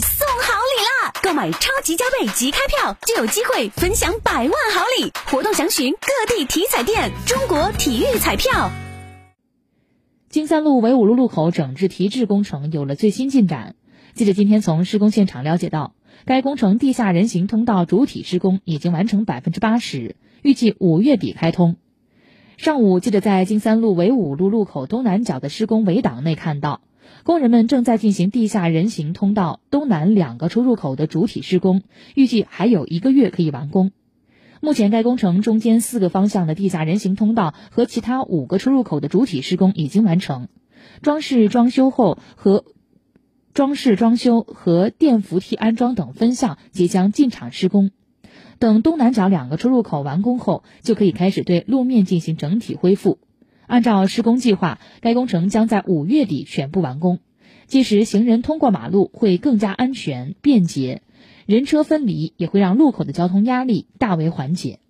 [0.00, 1.12] 送好礼啦！
[1.22, 5.12] 购买超级加倍即开票，就有机会分享百万好礼。
[5.30, 7.10] 活动详询各地体彩店。
[7.26, 8.70] 中国体育彩票。
[10.28, 13.76] 金三路纬五路路口整治提质工程有了最新进展。
[14.12, 15.94] 记者今天从施工现场了解到，
[16.26, 21.76] 该工程地下人行通道主体施工已经完成百分之八十，预计五月底开通。
[22.56, 26.80] 上午，记者在金三路纬五路路口东南角的施工围挡内看到，
[27.24, 31.82] 工人们正在进行地下人行通道东南两个出入口的主体施工，
[32.14, 33.92] 预计还有一个月可以完工。
[34.60, 40.48] 目前，该工程中间四个方向的地下人行通道和其他五个出入口的主体施工已经完成，
[41.00, 42.64] 装饰装修后和
[43.54, 47.90] 装饰装修和电扶梯安装等分项即将进场施工。
[48.58, 53.18] 等东南角两个出入口完工后，就可以开始对路面进行整体恢复。
[53.68, 57.20] 按照施工计划，该工程将在五月底全部完工。
[57.66, 61.02] 届时，行人通过马路会更加安全便捷，
[61.44, 64.80] 人车分离也会让路口的交通压力大为缓解。